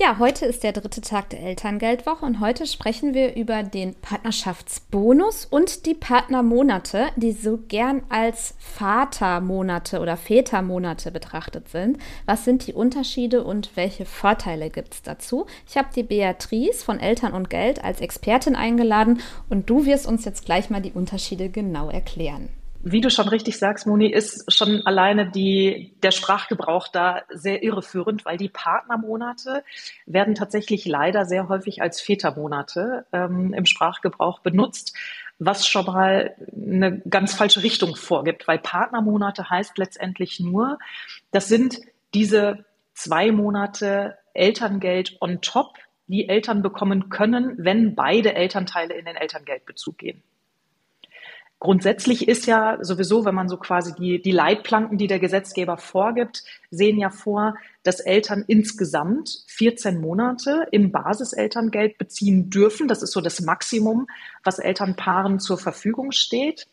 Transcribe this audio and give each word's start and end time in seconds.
Ja, 0.00 0.20
heute 0.20 0.46
ist 0.46 0.62
der 0.62 0.70
dritte 0.70 1.00
Tag 1.00 1.30
der 1.30 1.40
Elterngeldwoche 1.40 2.24
und 2.24 2.38
heute 2.38 2.68
sprechen 2.68 3.14
wir 3.14 3.34
über 3.34 3.64
den 3.64 3.96
Partnerschaftsbonus 3.96 5.44
und 5.44 5.86
die 5.86 5.94
Partnermonate, 5.94 7.08
die 7.16 7.32
so 7.32 7.58
gern 7.66 8.04
als 8.08 8.54
Vatermonate 8.60 9.98
oder 9.98 10.16
Vätermonate 10.16 11.10
betrachtet 11.10 11.68
sind. 11.70 11.98
Was 12.26 12.44
sind 12.44 12.68
die 12.68 12.74
Unterschiede 12.74 13.42
und 13.42 13.72
welche 13.74 14.04
Vorteile 14.04 14.70
gibt 14.70 14.94
es 14.94 15.02
dazu? 15.02 15.46
Ich 15.68 15.76
habe 15.76 15.88
die 15.92 16.04
Beatrice 16.04 16.84
von 16.84 17.00
Eltern 17.00 17.32
und 17.32 17.50
Geld 17.50 17.82
als 17.82 18.00
Expertin 18.00 18.54
eingeladen 18.54 19.20
und 19.48 19.68
du 19.68 19.84
wirst 19.84 20.06
uns 20.06 20.24
jetzt 20.24 20.44
gleich 20.44 20.70
mal 20.70 20.80
die 20.80 20.92
Unterschiede 20.92 21.48
genau 21.48 21.90
erklären. 21.90 22.50
Wie 22.80 23.00
du 23.00 23.10
schon 23.10 23.28
richtig 23.28 23.58
sagst, 23.58 23.86
Moni, 23.86 24.06
ist 24.06 24.52
schon 24.52 24.86
alleine 24.86 25.28
die, 25.28 25.94
der 26.02 26.12
Sprachgebrauch 26.12 26.86
da 26.86 27.22
sehr 27.28 27.64
irreführend, 27.64 28.24
weil 28.24 28.36
die 28.36 28.48
Partnermonate 28.48 29.64
werden 30.06 30.36
tatsächlich 30.36 30.84
leider 30.84 31.24
sehr 31.24 31.48
häufig 31.48 31.82
als 31.82 32.00
Vätermonate 32.00 33.04
ähm, 33.12 33.52
im 33.52 33.66
Sprachgebrauch 33.66 34.38
benutzt, 34.40 34.96
was 35.40 35.66
schon 35.66 35.86
mal 35.86 36.36
eine 36.52 37.00
ganz 37.00 37.34
falsche 37.34 37.64
Richtung 37.64 37.96
vorgibt, 37.96 38.46
weil 38.46 38.58
Partnermonate 38.58 39.50
heißt 39.50 39.76
letztendlich 39.76 40.38
nur, 40.38 40.78
das 41.32 41.48
sind 41.48 41.80
diese 42.14 42.64
zwei 42.94 43.32
Monate 43.32 44.18
Elterngeld 44.34 45.16
on 45.20 45.40
top, 45.40 45.74
die 46.06 46.28
Eltern 46.28 46.62
bekommen 46.62 47.08
können, 47.08 47.56
wenn 47.58 47.96
beide 47.96 48.34
Elternteile 48.34 48.94
in 48.94 49.04
den 49.04 49.16
Elterngeldbezug 49.16 49.98
gehen. 49.98 50.22
Grundsätzlich 51.60 52.28
ist 52.28 52.46
ja 52.46 52.78
sowieso, 52.82 53.24
wenn 53.24 53.34
man 53.34 53.48
so 53.48 53.56
quasi 53.56 53.92
die, 53.92 54.22
die 54.22 54.30
Leitplanken, 54.30 54.96
die 54.96 55.08
der 55.08 55.18
Gesetzgeber 55.18 55.76
vorgibt, 55.76 56.44
sehen 56.70 56.98
ja 56.98 57.10
vor, 57.10 57.56
dass 57.82 57.98
Eltern 57.98 58.44
insgesamt 58.46 59.42
14 59.48 60.00
Monate 60.00 60.68
im 60.70 60.92
Basiselterngeld 60.92 61.98
beziehen 61.98 62.48
dürfen. 62.48 62.86
Das 62.86 63.02
ist 63.02 63.12
so 63.12 63.20
das 63.20 63.40
Maximum, 63.40 64.06
was 64.44 64.60
Elternpaaren 64.60 65.40
zur 65.40 65.58
Verfügung 65.58 66.12
steht. 66.12 66.68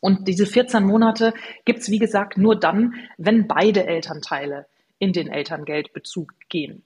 Und 0.00 0.26
diese 0.26 0.46
14 0.46 0.82
Monate 0.84 1.32
gibt's 1.64 1.88
wie 1.88 1.98
gesagt, 1.98 2.36
nur 2.36 2.58
dann, 2.58 2.94
wenn 3.16 3.46
beide 3.46 3.86
Elternteile 3.86 4.66
in 4.98 5.12
den 5.12 5.28
Elterngeldbezug 5.28 6.32
gehen. 6.48 6.82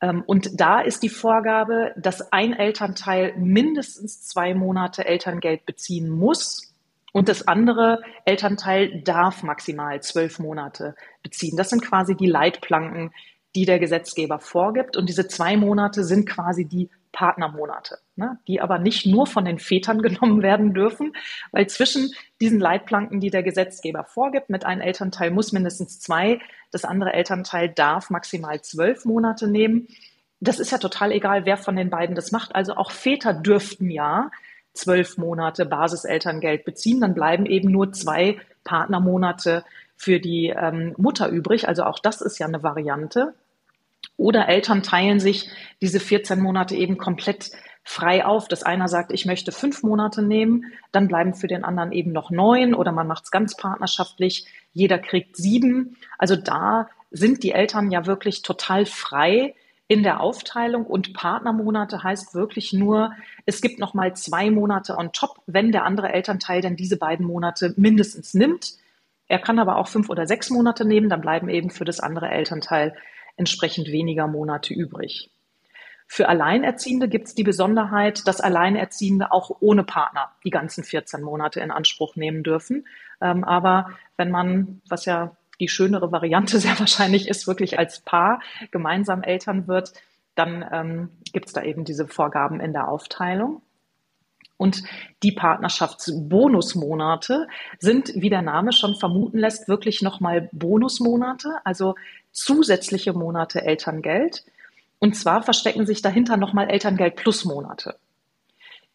Ähm, 0.00 0.22
und 0.26 0.60
da 0.60 0.80
ist 0.80 1.02
die 1.02 1.08
Vorgabe, 1.08 1.92
dass 1.96 2.32
ein 2.32 2.52
Elternteil 2.52 3.34
mindestens 3.36 4.22
zwei 4.22 4.54
Monate 4.54 5.04
Elterngeld 5.04 5.66
beziehen 5.66 6.08
muss 6.08 6.70
und 7.12 7.28
das 7.28 7.46
andere 7.48 8.02
Elternteil 8.24 9.02
darf 9.02 9.42
maximal 9.42 10.00
zwölf 10.02 10.38
Monate 10.38 10.94
beziehen. 11.22 11.56
Das 11.56 11.70
sind 11.70 11.84
quasi 11.84 12.14
die 12.14 12.26
Leitplanken, 12.26 13.12
die 13.54 13.64
der 13.64 13.80
Gesetzgeber 13.80 14.38
vorgibt. 14.38 14.96
Und 14.96 15.08
diese 15.08 15.26
zwei 15.26 15.56
Monate 15.56 16.04
sind 16.04 16.28
quasi 16.28 16.66
die 16.66 16.88
Partnermonate, 17.12 17.98
ne, 18.20 18.38
die 18.46 18.60
aber 18.60 18.78
nicht 18.78 19.06
nur 19.06 19.26
von 19.26 19.44
den 19.44 19.58
Vätern 19.58 20.02
genommen 20.02 20.42
werden 20.42 20.72
dürfen, 20.72 21.14
weil 21.50 21.66
zwischen 21.66 22.12
diesen 22.40 22.60
Leitplanken, 22.60 23.18
die 23.18 23.30
der 23.30 23.42
Gesetzgeber 23.42 24.04
vorgibt, 24.04 24.50
mit 24.50 24.64
einem 24.64 24.80
Elternteil 24.80 25.32
muss 25.32 25.52
mindestens 25.52 25.98
zwei, 25.98 26.38
das 26.70 26.84
andere 26.84 27.12
Elternteil 27.12 27.68
darf 27.70 28.10
maximal 28.10 28.60
zwölf 28.60 29.04
Monate 29.04 29.48
nehmen. 29.48 29.88
Das 30.38 30.60
ist 30.60 30.70
ja 30.70 30.78
total 30.78 31.10
egal, 31.10 31.44
wer 31.44 31.56
von 31.56 31.74
den 31.74 31.90
beiden 31.90 32.14
das 32.14 32.30
macht. 32.30 32.54
Also 32.54 32.74
auch 32.74 32.92
Väter 32.92 33.34
dürften 33.34 33.90
ja 33.90 34.30
zwölf 34.72 35.18
Monate 35.18 35.66
Basiselterngeld 35.66 36.64
beziehen, 36.64 37.00
dann 37.00 37.14
bleiben 37.14 37.44
eben 37.44 37.72
nur 37.72 37.92
zwei 37.92 38.38
Partnermonate 38.62 39.64
für 39.96 40.20
die 40.20 40.54
ähm, 40.56 40.94
Mutter 40.96 41.28
übrig. 41.28 41.68
Also 41.68 41.82
auch 41.82 41.98
das 41.98 42.20
ist 42.20 42.38
ja 42.38 42.46
eine 42.46 42.62
Variante. 42.62 43.34
Oder 44.16 44.48
Eltern 44.48 44.82
teilen 44.82 45.18
sich 45.18 45.50
diese 45.80 46.00
14 46.00 46.40
Monate 46.40 46.74
eben 46.74 46.98
komplett 46.98 47.50
frei 47.82 48.24
auf, 48.24 48.48
dass 48.48 48.62
einer 48.62 48.88
sagt, 48.88 49.12
ich 49.12 49.26
möchte 49.26 49.52
fünf 49.52 49.82
Monate 49.82 50.22
nehmen, 50.22 50.72
dann 50.92 51.08
bleiben 51.08 51.34
für 51.34 51.48
den 51.48 51.64
anderen 51.64 51.92
eben 51.92 52.12
noch 52.12 52.30
neun 52.30 52.74
oder 52.74 52.92
man 52.92 53.06
macht 53.06 53.24
es 53.24 53.30
ganz 53.30 53.56
partnerschaftlich, 53.56 54.46
jeder 54.72 54.98
kriegt 54.98 55.36
sieben. 55.36 55.96
Also 56.18 56.36
da 56.36 56.88
sind 57.10 57.42
die 57.42 57.52
Eltern 57.52 57.90
ja 57.90 58.06
wirklich 58.06 58.42
total 58.42 58.86
frei 58.86 59.54
in 59.88 60.04
der 60.04 60.20
Aufteilung 60.20 60.86
und 60.86 61.14
Partnermonate 61.14 62.04
heißt 62.04 62.34
wirklich 62.34 62.72
nur, 62.72 63.12
es 63.44 63.60
gibt 63.60 63.80
noch 63.80 63.92
mal 63.92 64.14
zwei 64.14 64.48
Monate 64.48 64.96
on 64.96 65.10
top, 65.12 65.42
wenn 65.46 65.72
der 65.72 65.84
andere 65.84 66.12
Elternteil 66.12 66.60
dann 66.60 66.76
diese 66.76 66.96
beiden 66.96 67.26
Monate 67.26 67.74
mindestens 67.76 68.32
nimmt. 68.32 68.74
Er 69.26 69.40
kann 69.40 69.58
aber 69.58 69.76
auch 69.76 69.88
fünf 69.88 70.08
oder 70.08 70.28
sechs 70.28 70.48
Monate 70.50 70.84
nehmen, 70.84 71.08
dann 71.08 71.20
bleiben 71.20 71.48
eben 71.48 71.70
für 71.70 71.84
das 71.84 71.98
andere 71.98 72.28
Elternteil 72.28 72.94
entsprechend 73.36 73.88
weniger 73.88 74.28
Monate 74.28 74.74
übrig. 74.74 75.30
Für 76.12 76.28
Alleinerziehende 76.28 77.06
gibt 77.06 77.28
es 77.28 77.36
die 77.36 77.44
Besonderheit, 77.44 78.26
dass 78.26 78.40
Alleinerziehende 78.40 79.30
auch 79.30 79.58
ohne 79.60 79.84
Partner 79.84 80.32
die 80.42 80.50
ganzen 80.50 80.82
14 80.82 81.22
Monate 81.22 81.60
in 81.60 81.70
Anspruch 81.70 82.16
nehmen 82.16 82.42
dürfen. 82.42 82.84
Ähm, 83.20 83.44
aber 83.44 83.90
wenn 84.16 84.32
man, 84.32 84.82
was 84.88 85.04
ja 85.04 85.36
die 85.60 85.68
schönere 85.68 86.10
Variante 86.10 86.58
sehr 86.62 86.76
wahrscheinlich 86.80 87.28
ist, 87.28 87.46
wirklich 87.46 87.78
als 87.78 88.00
Paar 88.00 88.40
gemeinsam 88.72 89.22
Eltern 89.22 89.68
wird, 89.68 89.92
dann 90.34 90.68
ähm, 90.72 91.10
gibt 91.32 91.46
es 91.46 91.52
da 91.52 91.62
eben 91.62 91.84
diese 91.84 92.08
Vorgaben 92.08 92.58
in 92.58 92.72
der 92.72 92.88
Aufteilung. 92.88 93.62
Und 94.56 94.82
die 95.22 95.30
Partnerschaftsbonusmonate 95.30 97.46
sind, 97.78 98.10
wie 98.16 98.30
der 98.30 98.42
Name 98.42 98.72
schon 98.72 98.96
vermuten 98.96 99.38
lässt, 99.38 99.68
wirklich 99.68 100.02
nochmal 100.02 100.48
Bonusmonate, 100.50 101.60
also 101.62 101.94
zusätzliche 102.32 103.12
Monate 103.12 103.62
Elterngeld. 103.62 104.44
Und 105.00 105.16
zwar 105.16 105.42
verstecken 105.42 105.86
sich 105.86 106.02
dahinter 106.02 106.36
nochmal 106.36 106.70
Elterngeld 106.70 107.16
plus 107.16 107.44
Monate. 107.44 107.96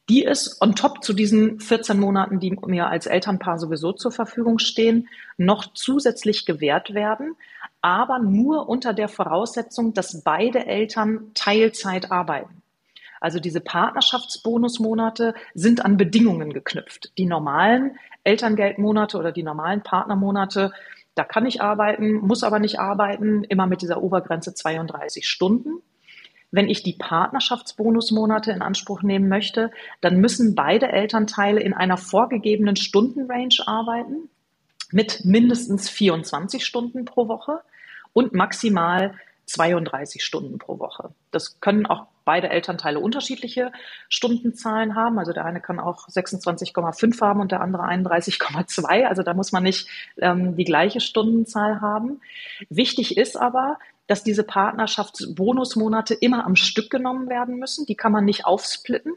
Die 0.07 0.23
ist 0.23 0.61
on 0.61 0.75
top 0.75 1.03
zu 1.03 1.13
diesen 1.13 1.59
14 1.59 1.99
Monaten, 1.99 2.39
die 2.39 2.51
mir 2.67 2.87
als 2.87 3.07
Elternpaar 3.07 3.57
sowieso 3.57 3.91
zur 3.91 4.11
Verfügung 4.11 4.59
stehen, 4.59 5.09
noch 5.37 5.73
zusätzlich 5.73 6.45
gewährt 6.45 6.93
werden, 6.93 7.35
aber 7.81 8.19
nur 8.19 8.69
unter 8.69 8.93
der 8.93 9.09
Voraussetzung, 9.09 9.95
dass 9.95 10.21
beide 10.21 10.67
Eltern 10.67 11.31
Teilzeit 11.33 12.11
arbeiten. 12.11 12.61
Also 13.19 13.39
diese 13.39 13.61
Partnerschaftsbonusmonate 13.61 15.33
sind 15.55 15.83
an 15.83 15.97
Bedingungen 15.97 16.53
geknüpft. 16.53 17.11
Die 17.17 17.25
normalen 17.25 17.97
Elterngeldmonate 18.23 19.17
oder 19.17 19.31
die 19.31 19.41
normalen 19.41 19.81
Partnermonate, 19.81 20.71
da 21.15 21.23
kann 21.23 21.47
ich 21.47 21.61
arbeiten, 21.61 22.13
muss 22.17 22.43
aber 22.43 22.59
nicht 22.59 22.79
arbeiten, 22.79 23.43
immer 23.45 23.65
mit 23.65 23.81
dieser 23.81 24.03
Obergrenze 24.03 24.53
32 24.53 25.27
Stunden. 25.27 25.81
Wenn 26.51 26.69
ich 26.69 26.83
die 26.83 26.93
Partnerschaftsbonusmonate 26.93 28.51
in 28.51 28.61
Anspruch 28.61 29.01
nehmen 29.01 29.27
möchte, 29.27 29.71
dann 30.01 30.17
müssen 30.17 30.55
beide 30.55 30.91
Elternteile 30.91 31.59
in 31.59 31.73
einer 31.73 31.97
vorgegebenen 31.97 32.75
Stundenrange 32.75 33.65
arbeiten 33.65 34.29
mit 34.91 35.25
mindestens 35.25 35.89
24 35.89 36.65
Stunden 36.65 37.05
pro 37.05 37.27
Woche 37.27 37.61
und 38.13 38.33
maximal 38.33 39.15
32 39.45 40.23
Stunden 40.23 40.57
pro 40.57 40.79
Woche. 40.79 41.11
Das 41.31 41.59
können 41.59 41.85
auch 41.85 42.07
beide 42.23 42.49
Elternteile 42.49 42.99
unterschiedliche 42.99 43.71
Stundenzahlen 44.09 44.95
haben. 44.95 45.19
Also 45.19 45.31
der 45.31 45.45
eine 45.45 45.61
kann 45.61 45.79
auch 45.79 46.07
26,5 46.09 47.21
haben 47.21 47.39
und 47.39 47.51
der 47.51 47.61
andere 47.61 47.83
31,2. 47.83 49.05
Also 49.05 49.21
da 49.21 49.33
muss 49.33 49.51
man 49.51 49.63
nicht 49.63 49.87
ähm, 50.17 50.55
die 50.55 50.65
gleiche 50.65 50.99
Stundenzahl 50.99 51.81
haben. 51.81 52.21
Wichtig 52.69 53.17
ist 53.17 53.37
aber, 53.37 53.77
dass 54.07 54.23
diese 54.23 54.43
Partnerschaftsbonusmonate 54.43 56.13
immer 56.13 56.45
am 56.45 56.55
Stück 56.55 56.89
genommen 56.89 57.29
werden 57.29 57.57
müssen. 57.57 57.85
Die 57.85 57.95
kann 57.95 58.11
man 58.11 58.25
nicht 58.25 58.45
aufsplitten. 58.45 59.13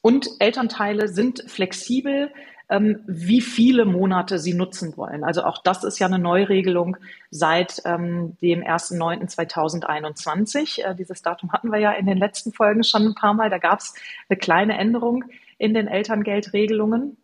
Und 0.00 0.28
Elternteile 0.38 1.08
sind 1.08 1.44
flexibel 1.48 2.30
ähm, 2.68 3.00
wie 3.06 3.40
viele 3.40 3.84
Monate 3.84 4.38
sie 4.38 4.54
nutzen 4.54 4.96
wollen. 4.96 5.24
Also 5.24 5.44
auch 5.44 5.58
das 5.58 5.84
ist 5.84 5.98
ja 5.98 6.06
eine 6.06 6.18
Neuregelung 6.18 6.96
seit 7.30 7.82
ähm, 7.84 8.38
dem 8.40 8.62
1.9.2021. 8.62 10.82
Äh, 10.82 10.94
dieses 10.94 11.20
Datum 11.22 11.52
hatten 11.52 11.70
wir 11.70 11.78
ja 11.78 11.92
in 11.92 12.06
den 12.06 12.16
letzten 12.18 12.52
Folgen 12.52 12.84
schon 12.84 13.02
ein 13.02 13.14
paar 13.14 13.34
Mal. 13.34 13.50
Da 13.50 13.58
gab 13.58 13.80
es 13.80 13.94
eine 14.28 14.38
kleine 14.38 14.78
Änderung 14.78 15.24
in 15.58 15.74
den 15.74 15.88
Elterngeldregelungen. 15.88 17.18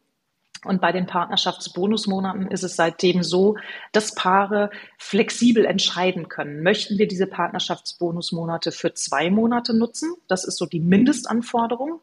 Und 0.65 0.81
bei 0.81 0.93
den 0.93 1.07
Partnerschaftsbonusmonaten 1.07 2.49
ist 2.49 2.65
es 2.65 2.77
seitdem 2.77 3.23
so, 3.23 3.57
dass 3.93 4.15
Paare 4.15 4.71
flexibel 4.99 5.65
entscheiden 5.65 6.29
können. 6.29 6.63
Möchten 6.63 6.99
wir 6.99 7.09
diese 7.09 7.27
Partnerschaftsbonusmonate 7.27 8.71
für 8.71 8.93
zwei 8.93 9.31
Monate 9.31 9.75
nutzen? 9.75 10.15
Das 10.29 10.45
ist 10.45 10.59
so 10.59 10.67
die 10.67 10.81
Mindestanforderung. 10.81 12.01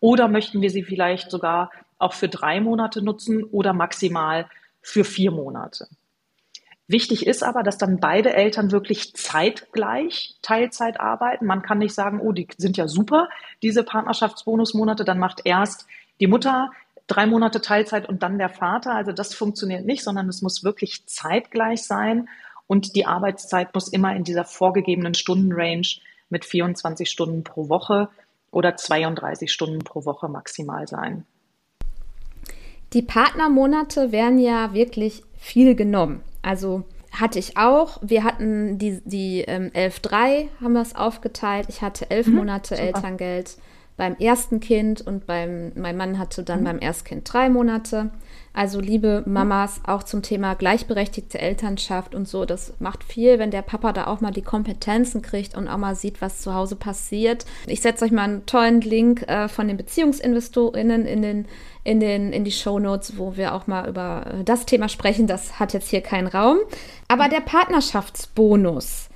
Oder 0.00 0.28
möchten 0.28 0.62
wir 0.62 0.70
sie 0.70 0.82
vielleicht 0.82 1.30
sogar 1.30 1.70
auch 1.98 2.14
für 2.14 2.28
drei 2.28 2.60
Monate 2.60 3.02
nutzen 3.02 3.44
oder 3.44 3.74
maximal 3.74 4.48
für 4.80 5.04
vier 5.04 5.30
Monate? 5.30 5.86
Wichtig 6.90 7.26
ist 7.26 7.44
aber, 7.44 7.62
dass 7.62 7.78
dann 7.78 8.00
beide 8.00 8.32
Eltern 8.32 8.72
wirklich 8.72 9.14
zeitgleich 9.14 10.34
Teilzeit 10.42 10.98
arbeiten. 10.98 11.46
Man 11.46 11.62
kann 11.62 11.78
nicht 11.78 11.94
sagen, 11.94 12.18
oh, 12.20 12.32
die 12.32 12.48
sind 12.56 12.76
ja 12.78 12.88
super, 12.88 13.28
diese 13.62 13.84
Partnerschaftsbonusmonate, 13.84 15.04
dann 15.04 15.20
macht 15.20 15.42
erst 15.44 15.86
die 16.18 16.26
Mutter 16.26 16.72
drei 17.10 17.26
Monate 17.26 17.60
Teilzeit 17.60 18.08
und 18.08 18.22
dann 18.22 18.38
der 18.38 18.48
Vater. 18.48 18.94
Also 18.94 19.12
das 19.12 19.34
funktioniert 19.34 19.84
nicht, 19.84 20.02
sondern 20.02 20.28
es 20.28 20.42
muss 20.42 20.64
wirklich 20.64 21.06
zeitgleich 21.06 21.82
sein. 21.82 22.28
und 22.66 22.94
die 22.94 23.04
Arbeitszeit 23.04 23.74
muss 23.74 23.88
immer 23.88 24.14
in 24.14 24.22
dieser 24.22 24.44
vorgegebenen 24.44 25.14
Stundenrange 25.14 25.98
mit 26.28 26.44
24 26.44 27.10
Stunden 27.10 27.42
pro 27.42 27.68
Woche 27.68 28.08
oder 28.52 28.76
32 28.76 29.52
Stunden 29.52 29.80
pro 29.80 30.04
Woche 30.04 30.28
maximal 30.28 30.86
sein. 30.86 31.26
Die 32.92 33.02
Partnermonate 33.02 34.12
werden 34.12 34.38
ja 34.38 34.72
wirklich 34.72 35.24
viel 35.36 35.74
genommen. 35.74 36.22
Also 36.42 36.84
hatte 37.12 37.38
ich 37.38 37.56
auch. 37.56 37.98
Wir 38.02 38.24
hatten 38.24 38.78
die, 38.78 39.00
die 39.04 39.40
ähm, 39.40 39.70
11.3 39.74 40.48
haben 40.60 40.72
wir 40.72 40.82
es 40.82 40.94
aufgeteilt. 40.94 41.66
Ich 41.68 41.82
hatte 41.82 42.10
elf 42.10 42.26
mhm, 42.26 42.36
Monate 42.36 42.76
super. 42.76 42.86
Elterngeld 42.86 43.56
beim 44.00 44.16
ersten 44.16 44.60
Kind 44.60 45.02
und 45.02 45.26
beim, 45.26 45.72
mein 45.74 45.94
Mann 45.94 46.18
hatte 46.18 46.42
dann 46.42 46.60
mhm. 46.60 46.64
beim 46.64 46.78
Erstkind 46.80 47.30
drei 47.30 47.50
Monate. 47.50 48.08
Also 48.54 48.80
liebe 48.80 49.22
Mamas, 49.26 49.82
auch 49.86 50.04
zum 50.04 50.22
Thema 50.22 50.54
gleichberechtigte 50.54 51.38
Elternschaft 51.38 52.14
und 52.14 52.26
so, 52.26 52.46
das 52.46 52.72
macht 52.78 53.04
viel, 53.04 53.38
wenn 53.38 53.50
der 53.50 53.60
Papa 53.60 53.92
da 53.92 54.06
auch 54.06 54.22
mal 54.22 54.30
die 54.30 54.40
Kompetenzen 54.40 55.20
kriegt 55.20 55.54
und 55.54 55.68
auch 55.68 55.76
mal 55.76 55.94
sieht, 55.94 56.22
was 56.22 56.40
zu 56.40 56.54
Hause 56.54 56.76
passiert. 56.76 57.44
Ich 57.66 57.82
setze 57.82 58.06
euch 58.06 58.10
mal 58.10 58.22
einen 58.22 58.46
tollen 58.46 58.80
Link 58.80 59.28
äh, 59.28 59.48
von 59.48 59.68
den 59.68 59.76
BeziehungsinvestorInnen 59.76 61.04
in 61.04 61.20
den 61.20 61.44
in, 61.84 62.00
den, 62.00 62.32
in 62.32 62.44
die 62.44 62.52
Show 62.52 62.78
Notes, 62.78 63.18
wo 63.18 63.36
wir 63.36 63.54
auch 63.54 63.66
mal 63.66 63.86
über 63.86 64.24
äh, 64.26 64.44
das 64.44 64.64
Thema 64.64 64.88
sprechen. 64.88 65.26
Das 65.26 65.60
hat 65.60 65.74
jetzt 65.74 65.90
hier 65.90 66.00
keinen 66.00 66.26
Raum. 66.26 66.58
Aber 67.08 67.28
der 67.28 67.40
Partnerschaftsbonus, 67.40 69.09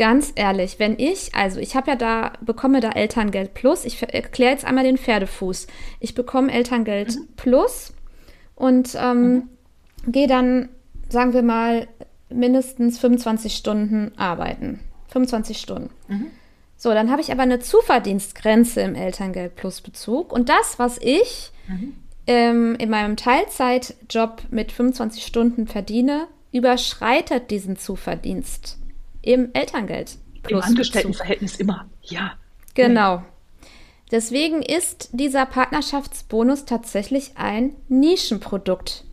ganz 0.00 0.32
ehrlich, 0.34 0.78
wenn 0.78 0.98
ich, 0.98 1.34
also 1.34 1.60
ich 1.60 1.76
habe 1.76 1.90
ja 1.90 1.96
da, 1.96 2.32
bekomme 2.40 2.80
da 2.80 2.90
Elterngeld 2.90 3.52
Plus. 3.52 3.84
Ich 3.84 4.02
erkläre 4.02 4.52
jetzt 4.52 4.64
einmal 4.64 4.84
den 4.84 4.96
Pferdefuß. 4.96 5.66
Ich 6.00 6.14
bekomme 6.14 6.50
Elterngeld 6.50 7.16
mhm. 7.16 7.28
Plus 7.36 7.92
und 8.56 8.96
ähm, 8.98 9.32
mhm. 9.32 9.48
gehe 10.06 10.26
dann, 10.26 10.70
sagen 11.10 11.34
wir 11.34 11.42
mal, 11.42 11.86
mindestens 12.30 12.98
25 12.98 13.54
Stunden 13.54 14.12
arbeiten. 14.16 14.80
25 15.08 15.58
Stunden. 15.58 15.90
Mhm. 16.08 16.26
So, 16.78 16.94
dann 16.94 17.10
habe 17.10 17.20
ich 17.20 17.30
aber 17.30 17.42
eine 17.42 17.58
Zuverdienstgrenze 17.58 18.80
im 18.80 18.94
Elterngeld 18.94 19.54
Plus 19.54 19.82
Bezug. 19.82 20.32
Und 20.32 20.48
das, 20.48 20.78
was 20.78 20.96
ich 20.98 21.52
mhm 21.68 21.94
ähm, 22.26 22.76
in 22.76 22.90
meinem 22.90 23.16
Teilzeitjob 23.16 24.44
mit 24.50 24.70
25 24.70 25.24
Stunden 25.26 25.66
verdiene, 25.66 26.28
überschreitet 26.52 27.50
diesen 27.50 27.76
Zuverdienst 27.76 28.79
im 29.22 29.50
Elterngeld. 29.52 30.18
Im 30.48 30.60
Angestelltenverhältnis 30.60 31.56
immer, 31.56 31.86
ja. 32.02 32.32
Genau. 32.74 33.22
Deswegen 34.10 34.62
ist 34.62 35.10
dieser 35.12 35.46
Partnerschaftsbonus 35.46 36.64
tatsächlich 36.64 37.32
ein 37.36 37.76
Nischenprodukt. 37.88 39.04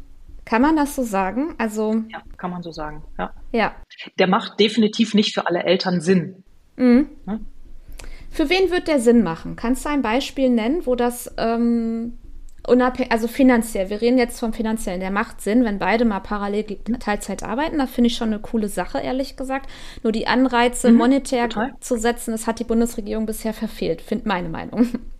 Kann 0.46 0.62
man 0.62 0.76
das 0.76 0.96
so 0.96 1.04
sagen? 1.04 1.54
Also 1.58 2.04
ja, 2.10 2.24
kann 2.38 2.52
man 2.52 2.64
so 2.64 2.72
sagen. 2.72 3.04
Ja. 3.18 3.34
ja. 3.52 3.76
Der 4.18 4.28
macht 4.28 4.60
definitiv 4.60 5.14
nicht 5.14 5.34
für 5.34 5.46
alle 5.46 5.64
Eltern 5.64 6.02
Sinn. 6.02 6.44
Mhm. 6.78 7.10
Ne? 7.26 7.42
Für 8.32 8.50
wen 8.50 8.72
wird 8.72 8.88
der 8.88 9.00
Sinn 9.00 9.24
machen? 9.24 9.56
Kannst 9.56 9.86
du 9.86 9.90
ein 9.90 10.02
Beispiel 10.02 10.50
nennen, 10.50 10.86
wo 10.86 10.96
das 10.96 11.34
ähm, 11.38 12.18
unabhängig, 12.68 13.12
also 13.12 13.28
finanziell, 13.28 13.90
wir 13.90 14.02
reden 14.02 14.18
jetzt 14.18 14.40
vom 14.40 14.54
finanziellen, 14.54 15.00
der 15.00 15.12
macht 15.12 15.42
Sinn, 15.42 15.64
wenn 15.64 15.80
beide 15.80 16.06
mal 16.06 16.20
parallel 16.20 16.64
Teilzeit 17.00 17.44
arbeiten. 17.44 17.78
Da 17.78 17.88
finde 17.88 18.10
ich 18.10 18.16
schon 18.16 18.30
eine 18.30 18.40
coole 18.40 18.68
Sache, 18.68 19.00
ehrlich 19.00 19.36
gesagt. 19.38 19.70
Nur 20.04 20.12
die 20.12 20.28
Anreize 20.28 20.92
mhm, 20.92 20.98
monetär 20.98 21.50
total. 21.50 21.74
zu 21.80 21.98
setzen, 21.98 22.32
das 22.32 22.48
hat 22.48 22.60
die 22.60 22.66
Bundesregierung 22.66 23.26
bisher 23.26 23.54
verfehlt, 23.54 24.02
finde 24.02 24.28
meine 24.28 24.50
Meinung. 24.50 24.88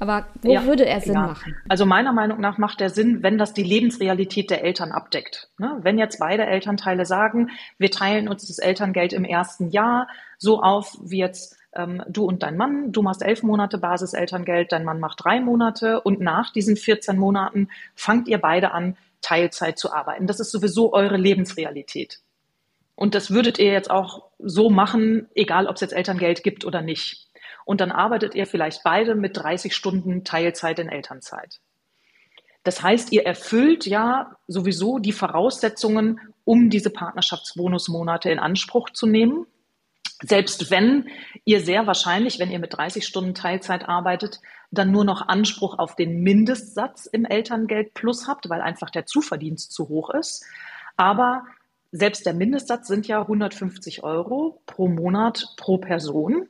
Aber 0.00 0.26
wo 0.42 0.52
ja, 0.52 0.66
würde 0.66 0.84
er 0.86 1.00
Sinn 1.00 1.14
ja. 1.14 1.26
machen? 1.28 1.54
Also 1.68 1.86
meiner 1.86 2.12
Meinung 2.12 2.40
nach 2.40 2.58
macht 2.58 2.80
der 2.80 2.90
Sinn, 2.90 3.22
wenn 3.22 3.38
das 3.38 3.54
die 3.54 3.62
Lebensrealität 3.62 4.50
der 4.50 4.64
Eltern 4.64 4.92
abdeckt. 4.92 5.48
Ne? 5.56 5.78
Wenn 5.82 5.98
jetzt 5.98 6.18
beide 6.18 6.44
Elternteile 6.44 7.06
sagen, 7.06 7.50
wir 7.78 7.90
teilen 7.90 8.28
uns 8.28 8.46
das 8.46 8.58
Elterngeld 8.58 9.12
im 9.12 9.24
ersten 9.24 9.70
Jahr 9.70 10.08
so 10.36 10.60
auf, 10.60 10.98
wie 11.00 11.18
jetzt 11.18 11.56
ähm, 11.74 12.02
du 12.08 12.24
und 12.24 12.42
dein 12.42 12.56
Mann, 12.56 12.92
du 12.92 13.02
machst 13.02 13.22
elf 13.22 13.42
Monate 13.42 13.78
Basiselterngeld, 13.78 14.72
dein 14.72 14.84
Mann 14.84 15.00
macht 15.00 15.24
drei 15.24 15.40
Monate 15.40 16.00
und 16.00 16.20
nach 16.20 16.52
diesen 16.52 16.76
14 16.76 17.18
Monaten 17.18 17.68
fangt 17.94 18.28
ihr 18.28 18.38
beide 18.38 18.72
an, 18.72 18.96
Teilzeit 19.20 19.78
zu 19.78 19.92
arbeiten. 19.92 20.26
Das 20.26 20.40
ist 20.40 20.50
sowieso 20.50 20.92
eure 20.92 21.16
Lebensrealität. 21.16 22.20
Und 22.94 23.14
das 23.14 23.30
würdet 23.30 23.58
ihr 23.58 23.72
jetzt 23.72 23.90
auch 23.90 24.28
so 24.38 24.70
machen, 24.70 25.28
egal 25.34 25.66
ob 25.66 25.76
es 25.76 25.80
jetzt 25.80 25.94
Elterngeld 25.94 26.42
gibt 26.42 26.64
oder 26.64 26.82
nicht. 26.82 27.28
Und 27.64 27.80
dann 27.80 27.90
arbeitet 27.90 28.34
ihr 28.34 28.46
vielleicht 28.46 28.82
beide 28.84 29.14
mit 29.14 29.36
30 29.36 29.74
Stunden 29.74 30.22
Teilzeit 30.24 30.78
in 30.78 30.88
Elternzeit. 30.88 31.60
Das 32.62 32.82
heißt, 32.82 33.12
ihr 33.12 33.26
erfüllt 33.26 33.86
ja 33.86 34.36
sowieso 34.46 34.98
die 34.98 35.12
Voraussetzungen, 35.12 36.20
um 36.44 36.70
diese 36.70 36.90
Partnerschaftsbonusmonate 36.90 38.30
in 38.30 38.38
Anspruch 38.38 38.90
zu 38.90 39.06
nehmen. 39.06 39.46
Selbst 40.26 40.70
wenn 40.70 41.08
ihr 41.44 41.60
sehr 41.60 41.86
wahrscheinlich, 41.86 42.38
wenn 42.38 42.50
ihr 42.50 42.58
mit 42.58 42.74
30 42.74 43.06
Stunden 43.06 43.34
Teilzeit 43.34 43.86
arbeitet, 43.86 44.40
dann 44.70 44.90
nur 44.90 45.04
noch 45.04 45.28
Anspruch 45.28 45.78
auf 45.78 45.96
den 45.96 46.22
Mindestsatz 46.22 47.04
im 47.04 47.26
Elterngeld 47.26 47.92
Plus 47.92 48.26
habt, 48.26 48.48
weil 48.48 48.62
einfach 48.62 48.88
der 48.88 49.04
Zuverdienst 49.04 49.72
zu 49.72 49.88
hoch 49.90 50.10
ist. 50.10 50.44
Aber 50.96 51.44
selbst 51.92 52.24
der 52.24 52.32
Mindestsatz 52.32 52.88
sind 52.88 53.06
ja 53.06 53.20
150 53.20 54.02
Euro 54.02 54.62
pro 54.64 54.88
Monat 54.88 55.52
pro 55.58 55.76
Person. 55.76 56.48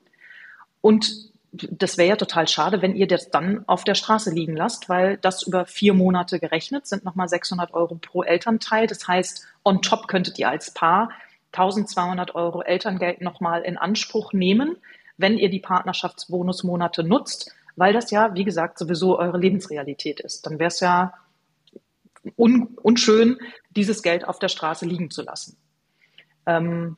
Und 0.80 1.32
das 1.52 1.98
wäre 1.98 2.10
ja 2.10 2.16
total 2.16 2.46
schade, 2.46 2.80
wenn 2.80 2.94
ihr 2.94 3.08
das 3.08 3.30
dann 3.30 3.64
auf 3.66 3.82
der 3.82 3.96
Straße 3.96 4.30
liegen 4.30 4.56
lasst, 4.56 4.88
weil 4.88 5.16
das 5.16 5.42
über 5.42 5.66
vier 5.66 5.94
Monate 5.94 6.38
gerechnet 6.38 6.86
sind 6.86 7.04
nochmal 7.04 7.28
600 7.28 7.74
Euro 7.74 7.96
pro 7.96 8.22
Elternteil. 8.22 8.86
Das 8.86 9.08
heißt, 9.08 9.46
on 9.64 9.82
top 9.82 10.06
könntet 10.06 10.38
ihr 10.38 10.48
als 10.48 10.72
Paar 10.72 11.10
1200 11.56 12.34
Euro 12.34 12.62
Elterngeld 12.62 13.20
nochmal 13.20 13.62
in 13.62 13.76
Anspruch 13.76 14.32
nehmen, 14.32 14.76
wenn 15.16 15.38
ihr 15.38 15.48
die 15.48 15.60
Partnerschaftsbonusmonate 15.60 17.04
nutzt, 17.04 17.54
weil 17.76 17.92
das 17.92 18.10
ja, 18.10 18.34
wie 18.34 18.44
gesagt, 18.44 18.78
sowieso 18.78 19.18
eure 19.18 19.38
Lebensrealität 19.38 20.20
ist. 20.20 20.46
Dann 20.46 20.58
wäre 20.58 20.68
es 20.68 20.80
ja 20.80 21.14
un 22.36 22.76
unschön, 22.82 23.38
dieses 23.70 24.02
Geld 24.02 24.26
auf 24.26 24.38
der 24.38 24.48
Straße 24.48 24.86
liegen 24.86 25.10
zu 25.10 25.22
lassen. 25.22 25.56
Ähm, 26.46 26.96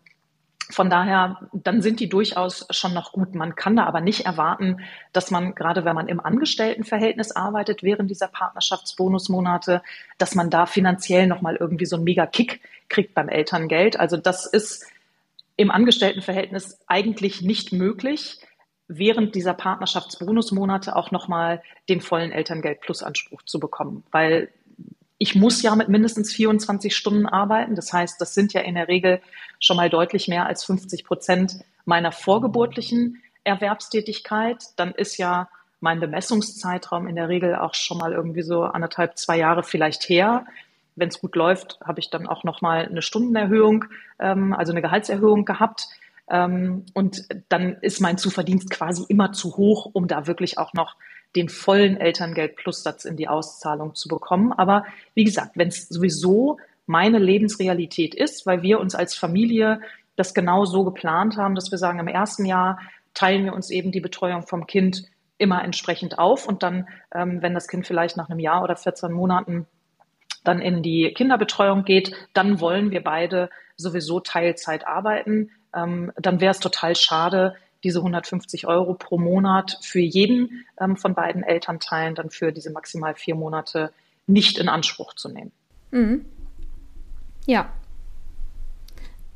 von 0.70 0.90
daher, 0.90 1.38
dann 1.52 1.80
sind 1.80 2.00
die 2.00 2.08
durchaus 2.08 2.66
schon 2.70 2.92
noch 2.92 3.12
gut. 3.12 3.34
Man 3.34 3.54
kann 3.54 3.76
da 3.76 3.84
aber 3.84 4.00
nicht 4.00 4.26
erwarten, 4.26 4.80
dass 5.12 5.30
man, 5.30 5.54
gerade 5.54 5.84
wenn 5.84 5.94
man 5.94 6.08
im 6.08 6.18
Angestelltenverhältnis 6.18 7.30
arbeitet, 7.32 7.82
während 7.82 8.10
dieser 8.10 8.28
Partnerschaftsbonusmonate, 8.28 9.82
dass 10.18 10.34
man 10.34 10.50
da 10.50 10.66
finanziell 10.66 11.28
nochmal 11.28 11.56
irgendwie 11.56 11.86
so 11.86 11.96
einen 11.96 12.04
Mega-Kick 12.04 12.60
kriegt 12.88 13.14
beim 13.14 13.28
Elterngeld. 13.28 13.98
Also 13.98 14.16
das 14.16 14.46
ist 14.46 14.86
im 15.56 15.70
Angestelltenverhältnis 15.70 16.80
eigentlich 16.86 17.42
nicht 17.42 17.72
möglich, 17.72 18.40
während 18.88 19.34
dieser 19.34 19.54
Partnerschaftsbonusmonate 19.54 20.96
auch 20.96 21.11
nochmal 21.11 21.62
den 21.88 22.00
vollen 22.00 22.32
Elterngeld-Plus-Anspruch 22.32 23.42
zu 23.42 23.61
bekommen, 23.61 24.04
weil 24.11 24.50
ich 25.18 25.35
muss 25.35 25.62
ja 25.62 25.75
mit 25.75 25.88
mindestens 25.88 26.32
24 26.32 26.94
Stunden 26.94 27.26
arbeiten. 27.26 27.75
Das 27.75 27.92
heißt, 27.92 28.20
das 28.20 28.35
sind 28.35 28.52
ja 28.52 28.61
in 28.61 28.75
der 28.75 28.88
Regel 28.88 29.20
schon 29.61 29.76
mal 29.76 29.88
deutlich 29.88 30.28
mehr 30.28 30.46
als 30.46 30.64
50 30.64 31.04
Prozent 31.04 31.61
meiner 31.85 32.12
vorgeburtlichen 32.12 33.23
Erwerbstätigkeit. 33.44 34.62
Dann 34.76 34.92
ist 34.92 35.16
ja 35.16 35.49
mein 35.80 36.00
Bemessungszeitraum 36.00 37.06
in 37.06 37.16
der 37.16 37.28
Regel 37.28 37.54
auch 37.54 37.75
schon 37.75 37.99
mal 37.99 38.12
irgendwie 38.12 38.42
so 38.42 38.62
anderthalb, 38.62 39.16
zwei 39.18 39.38
Jahre 39.38 39.62
vielleicht 39.62 40.08
her. 40.08 40.46
Wenn 40.96 41.08
es 41.08 41.20
gut 41.20 41.37
läuft, 41.37 41.78
habe 41.85 42.00
ich 42.00 42.11
dann 42.11 42.26
auch 42.26 42.44
noch 42.44 42.61
mal 42.61 42.87
eine 42.87 43.02
Stundenerhöhung, 43.02 43.85
ähm, 44.18 44.52
also 44.54 44.73
eine 44.73 44.82
Gehaltserhöhung 44.82 45.44
gehabt. 45.44 45.87
Ähm, 46.28 46.85
und 46.92 47.26
dann 47.49 47.76
ist 47.80 48.00
mein 48.00 48.18
Zuverdienst 48.18 48.70
quasi 48.70 49.04
immer 49.08 49.32
zu 49.32 49.56
hoch, 49.56 49.90
um 49.92 50.08
da 50.08 50.26
wirklich 50.26 50.58
auch 50.58 50.73
noch 50.73 50.96
den 51.35 51.49
vollen 51.49 51.97
Elterngeld-Plus-Satz 51.99 53.04
in 53.04 53.16
die 53.16 53.28
Auszahlung 53.28 53.95
zu 53.95 54.09
bekommen. 54.09 54.52
Aber 54.52 54.85
wie 55.14 55.25
gesagt, 55.25 55.52
wenn 55.54 55.68
es 55.68 55.88
sowieso 55.88 56.59
meine 56.87 57.18
Lebensrealität 57.18 58.14
ist, 58.14 58.47
weil 58.47 58.62
wir 58.62 58.80
uns 58.80 58.95
als 58.95 59.14
Familie 59.14 59.80
das 60.14 60.35
genau 60.35 60.64
so 60.64 60.85
geplant 60.85 61.37
haben, 61.37 61.54
dass 61.54 61.71
wir 61.71 61.78
sagen, 61.78 61.99
im 61.99 62.09
ersten 62.09 62.45
Jahr 62.45 62.78
teilen 63.12 63.45
wir 63.45 63.54
uns 63.54 63.71
eben 63.71 63.92
die 63.92 64.00
Betreuung 64.00 64.47
vom 64.47 64.66
Kind 64.66 65.04
immer 65.38 65.62
entsprechend 65.62 66.18
auf 66.18 66.47
und 66.47 66.62
dann, 66.62 66.88
ähm, 67.14 67.42
wenn 67.42 67.54
das 67.54 67.68
Kind 67.68 67.87
vielleicht 67.87 68.16
nach 68.16 68.30
einem 68.30 68.38
Jahr 68.38 68.62
oder 68.62 68.76
14 68.76 69.12
Monaten 69.12 69.66
dann 70.45 70.61
in 70.61 70.83
die 70.83 71.12
Kinderbetreuung 71.12 71.85
geht, 71.85 72.14
dann 72.33 72.61
wollen 72.61 72.90
wir 72.90 73.02
beide 73.02 73.50
sowieso 73.76 74.21
Teilzeit 74.21 74.87
arbeiten. 74.87 75.50
Ähm, 75.75 76.12
dann 76.16 76.40
wäre 76.40 76.52
es 76.52 76.61
total 76.61 76.95
schade, 76.95 77.56
diese 77.85 77.99
150 77.99 78.66
Euro 78.66 78.95
pro 78.95 79.18
Monat 79.18 79.78
für 79.83 80.00
jeden 80.00 80.64
ähm, 80.80 80.97
von 80.97 81.14
beiden 81.14 81.42
Elternteilen 81.42 82.14
dann 82.14 82.30
für 82.30 82.52
diese 82.52 82.71
maximal 82.71 83.14
vier 83.14 83.35
Monate 83.35 83.92
nicht 84.26 84.59
in 84.59 84.68
Anspruch 84.68 85.14
zu 85.14 85.28
nehmen. 85.28 85.52
Mhm. 85.90 86.25
Ja. 87.47 87.71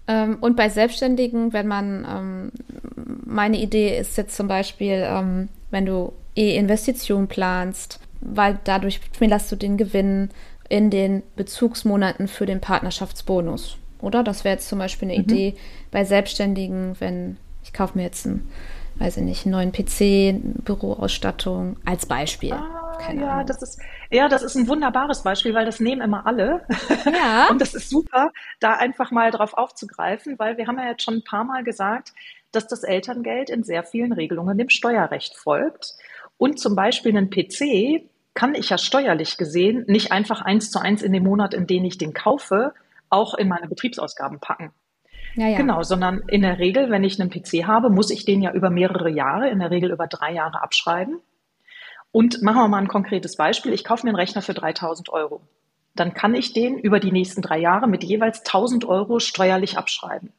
Ähm, 0.09 0.39
und 0.41 0.57
bei 0.57 0.69
Selbstständigen, 0.69 1.53
wenn 1.53 1.69
man, 1.69 2.07
ähm, 2.09 2.53
meine 3.25 3.59
Idee 3.59 3.99
ist 3.99 4.17
jetzt 4.17 4.37
zum 4.37 4.49
Beispiel, 4.49 5.05
ähm, 5.07 5.49
wenn 5.71 5.87
du 5.87 6.13
E-Investition 6.35 7.29
planst, 7.29 8.01
weil 8.21 8.59
dadurch 8.65 9.01
schmälerst 9.17 9.51
du 9.53 9.57
den 9.57 9.77
Gewinn 9.77 10.31
in 10.69 10.91
den 10.91 11.23
Bezugsmonaten 11.37 12.29
für 12.29 12.47
den 12.47 12.61
Partnerschaftsbonus. 12.61 13.77
oder? 14.01 14.23
Das 14.23 14.45
wäre 14.45 14.55
jetzt 14.55 14.69
zum 14.69 14.79
Beispiel 14.79 15.11
eine 15.11 15.19
mhm. 15.19 15.25
Idee 15.25 15.55
bei 15.91 16.05
Selbstständigen, 16.05 16.97
wenn 17.01 17.37
ich 17.65 17.73
kaufe 17.73 17.97
mir 17.97 18.05
jetzt 18.05 18.27
einen, 18.27 18.51
weiß 18.97 19.19
ich 19.19 19.23
nicht, 19.23 19.47
einen 19.47 19.53
neuen 19.53 19.73
PC, 19.73 20.65
Büroausstattung 20.65 21.77
als 21.85 22.07
Beispiel. 22.07 22.53
Ah, 22.53 22.99
Keine 23.01 23.23
ja, 23.23 23.33
Ahnung. 23.33 23.47
das 23.47 23.63
ist 23.63 23.81
ja, 24.11 24.29
das 24.29 24.43
ist 24.43 24.57
ein 24.57 24.67
wunderbares 24.67 25.23
Beispiel, 25.23 25.55
weil 25.55 25.65
das 25.65 25.79
nehmen 25.79 26.01
immer 26.03 26.27
alle. 26.27 26.67
Ja. 27.07 27.49
Und 27.51 27.61
das 27.61 27.75
ist 27.75 27.91
super, 27.91 28.31
da 28.61 28.75
einfach 28.75 29.11
mal 29.11 29.31
drauf 29.31 29.55
aufzugreifen, 29.55 30.39
weil 30.39 30.57
wir 30.57 30.67
haben 30.67 30.79
ja 30.79 30.89
jetzt 30.89 31.03
schon 31.03 31.15
ein 31.15 31.25
paar 31.25 31.45
Mal 31.45 31.65
gesagt, 31.65 32.13
dass 32.53 32.67
das 32.67 32.83
Elterngeld 32.83 33.51
in 33.51 33.63
sehr 33.63 33.85
vielen 33.85 34.13
Regelungen 34.13 34.59
dem 34.59 34.69
Steuerrecht 34.69 35.37
folgt. 35.37 35.95
Und 36.37 36.59
zum 36.59 36.75
Beispiel 36.75 37.17
einen 37.17 37.31
PC 37.31 38.09
kann 38.35 38.55
ich 38.55 38.71
ja 38.71 38.79
steuerlich 38.79 39.37
gesehen 39.37 39.85
nicht 39.87 40.13
einfach 40.13 40.41
eins 40.41 40.71
zu 40.71 40.79
eins 40.81 41.03
in 41.03 41.13
dem 41.13 41.25
Monat, 41.25 41.55
in 41.55 41.67
den 41.67 41.85
ich 41.85 41.99
den 41.99 42.15
kaufe, 42.15 42.75
auch 43.09 43.35
in 43.35 43.49
meine 43.49 43.69
Betriebsausgaben 43.69 44.41
packen. 44.41 44.73
Ja, 45.35 45.49
ja. 45.49 45.57
Genau, 45.57 45.83
sondern 45.83 46.23
in 46.29 46.43
der 46.43 46.59
Regel, 46.59 46.91
wenn 46.91 47.05
ich 47.05 47.21
einen 47.21 47.31
PC 47.31 47.67
habe, 47.67 47.91
muss 47.91 48.11
ich 48.11 48.25
den 48.25 48.43
ja 48.43 48.53
über 48.53 48.71
mehrere 48.71 49.11
Jahre, 49.11 49.49
in 49.49 49.61
der 49.61 49.71
Regel 49.71 49.91
über 49.91 50.07
drei 50.07 50.33
Jahre 50.33 50.63
abschreiben. 50.63 51.21
Und 52.13 52.43
machen 52.43 52.59
wir 52.59 52.69
mal 52.69 52.79
ein 52.79 52.89
konkretes 52.89 53.37
Beispiel. 53.37 53.73
Ich 53.73 53.85
kaufe 53.85 54.05
mir 54.05 54.11
einen 54.11 54.17
Rechner 54.17 54.43
für 54.43 54.55
3000 54.55 55.11
Euro. 55.11 55.41
Dann 55.95 56.15
kann 56.15 56.35
ich 56.35 56.53
den 56.53 56.79
über 56.79 56.99
die 56.99 57.13
nächsten 57.13 57.43
drei 57.43 57.59
Jahre 57.59 57.87
mit 57.87 58.03
jeweils 58.03 58.41
1000 58.41 58.85
Euro 58.85 59.21
steuerlich 59.21 59.79
abschreiben. 59.79 60.33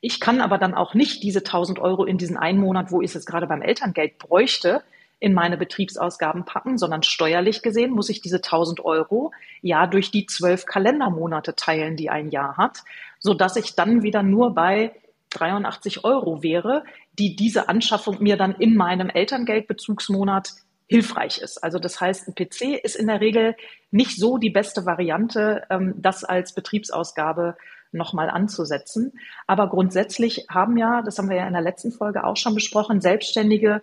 Ich 0.00 0.18
kann 0.18 0.40
aber 0.40 0.58
dann 0.58 0.74
auch 0.74 0.94
nicht 0.94 1.22
diese 1.22 1.40
1000 1.40 1.78
Euro 1.78 2.04
in 2.04 2.18
diesen 2.18 2.36
einen 2.36 2.58
Monat, 2.58 2.90
wo 2.90 3.02
ich 3.02 3.14
es 3.14 3.26
gerade 3.26 3.46
beim 3.46 3.62
Elterngeld 3.62 4.18
bräuchte, 4.18 4.82
in 5.20 5.34
meine 5.34 5.56
Betriebsausgaben 5.56 6.44
packen, 6.44 6.78
sondern 6.78 7.02
steuerlich 7.02 7.62
gesehen 7.62 7.92
muss 7.92 8.08
ich 8.08 8.20
diese 8.22 8.36
1000 8.36 8.84
Euro 8.84 9.32
ja 9.60 9.86
durch 9.86 10.10
die 10.10 10.26
zwölf 10.26 10.64
Kalendermonate 10.64 11.54
teilen, 11.54 11.96
die 11.96 12.10
ein 12.10 12.30
Jahr 12.30 12.56
hat, 12.56 12.82
so 13.18 13.34
dass 13.34 13.56
ich 13.56 13.76
dann 13.76 14.02
wieder 14.02 14.22
nur 14.22 14.54
bei 14.54 14.92
83 15.30 16.04
Euro 16.04 16.42
wäre, 16.42 16.84
die 17.18 17.36
diese 17.36 17.68
Anschaffung 17.68 18.16
mir 18.20 18.36
dann 18.36 18.54
in 18.54 18.74
meinem 18.74 19.10
Elterngeldbezugsmonat 19.10 20.54
hilfreich 20.86 21.38
ist. 21.38 21.62
Also 21.62 21.78
das 21.78 22.00
heißt, 22.00 22.26
ein 22.26 22.34
PC 22.34 22.82
ist 22.82 22.96
in 22.96 23.06
der 23.06 23.20
Regel 23.20 23.54
nicht 23.92 24.18
so 24.18 24.38
die 24.38 24.50
beste 24.50 24.86
Variante, 24.86 25.62
ähm, 25.70 25.94
das 25.98 26.24
als 26.24 26.52
Betriebsausgabe 26.52 27.56
nochmal 27.92 28.30
anzusetzen. 28.30 29.12
Aber 29.46 29.68
grundsätzlich 29.68 30.46
haben 30.48 30.76
ja, 30.76 31.02
das 31.02 31.18
haben 31.18 31.28
wir 31.28 31.36
ja 31.36 31.46
in 31.46 31.52
der 31.52 31.62
letzten 31.62 31.92
Folge 31.92 32.24
auch 32.24 32.36
schon 32.36 32.54
besprochen, 32.54 33.00
Selbstständige, 33.00 33.82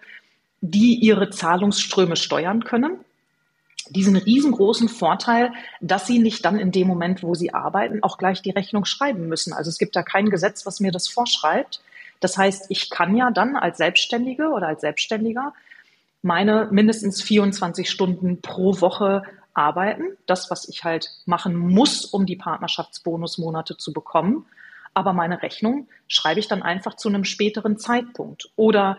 die 0.62 0.96
ihre 0.96 1.30
Zahlungsströme 1.30 2.16
steuern 2.16 2.64
können, 2.64 3.00
diesen 3.90 4.16
riesengroßen 4.16 4.90
Vorteil, 4.90 5.54
dass 5.82 6.08
sie 6.08 6.20
nicht 6.20 6.44
dann 6.44 6.60
in 6.60 6.72
dem 6.72 6.88
Moment, 6.88 7.24
wo 7.24 7.36
sie 7.36 7.54
arbeiten, 7.54 8.04
auch 8.04 8.18
gleich 8.18 8.42
die 8.42 8.52
Rechnung 8.52 8.86
schreiben 8.86 9.28
müssen. 9.28 9.54
Also 9.54 9.70
es 9.70 9.78
gibt 9.78 9.96
da 9.96 10.04
kein 10.04 10.30
Gesetz, 10.30 10.66
was 10.66 10.80
mir 10.80 10.92
das 10.92 11.08
vorschreibt. 11.08 11.82
Das 12.20 12.38
heißt, 12.38 12.66
ich 12.70 12.90
kann 12.90 13.16
ja 13.16 13.32
dann 13.32 13.56
als 13.56 13.78
Selbstständige 13.78 14.50
oder 14.50 14.68
als 14.68 14.82
Selbstständiger 14.82 15.54
meine 16.22 16.68
mindestens 16.72 17.22
24 17.22 17.90
Stunden 17.90 18.42
pro 18.42 18.82
Woche 18.82 19.24
arbeiten. 19.54 20.18
Das, 20.26 20.50
was 20.50 20.68
ich 20.68 20.84
halt 20.84 21.12
machen 21.26 21.56
muss, 21.56 22.06
um 22.06 22.26
die 22.26 22.36
Partnerschaftsbonusmonate 22.36 23.78
zu 23.78 23.94
bekommen. 23.94 24.46
Aber 24.94 25.14
meine 25.14 25.44
Rechnung 25.44 25.88
schreibe 26.08 26.40
ich 26.40 26.48
dann 26.48 26.64
einfach 26.64 26.96
zu 26.96 27.08
einem 27.08 27.24
späteren 27.24 27.78
Zeitpunkt. 27.78 28.50
Oder 28.56 28.98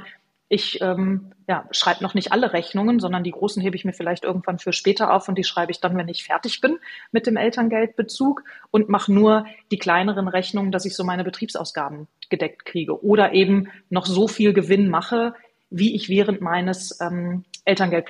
ich 0.48 0.80
ähm, 0.80 1.32
ja, 1.46 1.68
schreibe 1.72 2.02
noch 2.02 2.14
nicht 2.14 2.32
alle 2.32 2.52
Rechnungen, 2.52 3.00
sondern 3.00 3.22
die 3.22 3.32
großen 3.32 3.62
hebe 3.62 3.76
ich 3.76 3.84
mir 3.84 3.92
vielleicht 3.92 4.24
irgendwann 4.24 4.58
für 4.58 4.72
später 4.72 5.12
auf 5.12 5.28
und 5.28 5.36
die 5.36 5.44
schreibe 5.44 5.72
ich 5.72 5.80
dann, 5.80 5.96
wenn 5.96 6.08
ich 6.08 6.24
fertig 6.24 6.60
bin 6.60 6.78
mit 7.12 7.26
dem 7.26 7.36
Elterngeldbezug 7.36 8.44
und 8.70 8.88
mache 8.88 9.12
nur 9.12 9.46
die 9.70 9.78
kleineren 9.78 10.26
Rechnungen, 10.26 10.72
dass 10.72 10.86
ich 10.86 10.96
so 10.96 11.04
meine 11.04 11.24
Betriebsausgaben 11.24 12.08
gedeckt 12.30 12.64
kriege. 12.64 13.04
Oder 13.04 13.32
eben 13.34 13.68
noch 13.90 14.06
so 14.06 14.26
viel 14.26 14.54
Gewinn 14.54 14.88
mache, 14.88 15.34
wie 15.70 15.94
ich 15.94 16.08
während 16.08 16.40
meines 16.40 16.98
ähm, 17.00 17.44
Elterngeld 17.66 18.08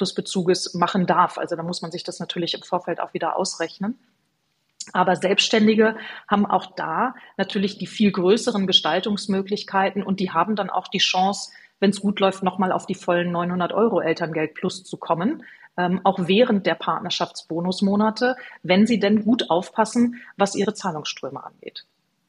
machen 0.74 1.06
darf. 1.06 1.38
Also 1.38 1.56
da 1.56 1.64
muss 1.64 1.82
man 1.82 1.90
sich 1.90 2.04
das 2.04 2.20
natürlich 2.20 2.54
im 2.54 2.62
Vorfeld 2.62 3.00
auch 3.00 3.14
wieder 3.14 3.36
ausrechnen. 3.36 3.98
Aber 4.92 5.16
Selbstständige 5.16 5.96
haben 6.28 6.46
auch 6.46 6.74
da 6.76 7.14
natürlich 7.36 7.78
die 7.78 7.86
viel 7.86 8.12
größeren 8.12 8.66
Gestaltungsmöglichkeiten 8.66 10.02
und 10.02 10.20
die 10.20 10.30
haben 10.30 10.56
dann 10.56 10.70
auch 10.70 10.88
die 10.88 10.98
Chance, 10.98 11.50
wenn 11.80 11.90
es 11.90 12.00
gut 12.00 12.20
läuft, 12.20 12.42
nochmal 12.42 12.72
auf 12.72 12.86
die 12.86 12.94
vollen 12.94 13.30
900 13.32 13.72
Euro 13.72 14.00
Elterngeld 14.00 14.54
plus 14.54 14.84
zu 14.84 14.96
kommen. 14.96 15.44
Ähm, 15.76 16.00
auch 16.02 16.18
während 16.26 16.66
der 16.66 16.74
Partnerschaftsbonusmonate, 16.74 18.34
wenn 18.62 18.86
sie 18.86 18.98
denn 18.98 19.24
gut 19.24 19.48
aufpassen, 19.48 20.16
was 20.36 20.56
ihre 20.56 20.74
Zahlungsströme 20.74 21.44
angeht. 21.44 21.84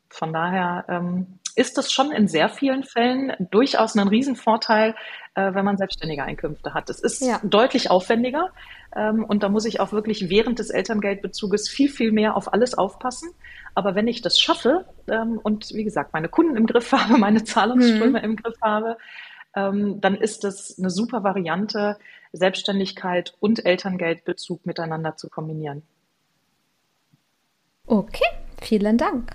Von 0.09 0.33
daher 0.33 0.85
ähm, 0.87 1.39
ist 1.55 1.77
das 1.77 1.91
schon 1.91 2.11
in 2.11 2.27
sehr 2.27 2.49
vielen 2.49 2.83
Fällen 2.83 3.33
durchaus 3.51 3.95
ein 3.95 4.07
Riesenvorteil, 4.07 4.95
äh, 5.35 5.53
wenn 5.53 5.65
man 5.65 5.77
selbstständige 5.77 6.23
Einkünfte 6.23 6.73
hat. 6.73 6.89
Es 6.89 6.99
ist 6.99 7.21
ja. 7.21 7.39
deutlich 7.43 7.91
aufwendiger 7.91 8.49
ähm, 8.95 9.23
und 9.23 9.43
da 9.43 9.49
muss 9.49 9.65
ich 9.65 9.79
auch 9.79 9.91
wirklich 9.91 10.29
während 10.29 10.59
des 10.59 10.69
Elterngeldbezuges 10.69 11.69
viel, 11.69 11.89
viel 11.89 12.11
mehr 12.11 12.37
auf 12.37 12.53
alles 12.53 12.75
aufpassen. 12.75 13.29
Aber 13.75 13.93
wenn 13.93 14.07
ich 14.07 14.21
das 14.21 14.39
schaffe 14.39 14.85
ähm, 15.07 15.39
und 15.41 15.73
wie 15.73 15.83
gesagt 15.83 16.13
meine 16.13 16.29
Kunden 16.29 16.55
im 16.55 16.65
Griff 16.65 16.91
habe, 16.93 17.17
meine 17.17 17.43
Zahlungsströme 17.43 18.19
mhm. 18.19 18.25
im 18.25 18.35
Griff 18.35 18.59
habe, 18.61 18.97
ähm, 19.55 19.99
dann 20.01 20.15
ist 20.15 20.43
das 20.43 20.77
eine 20.77 20.89
super 20.89 21.23
Variante, 21.23 21.97
Selbstständigkeit 22.31 23.33
und 23.39 23.65
Elterngeldbezug 23.65 24.65
miteinander 24.65 25.15
zu 25.15 25.29
kombinieren. 25.29 25.83
Okay, 27.87 28.27
vielen 28.61 28.97
Dank. 28.97 29.27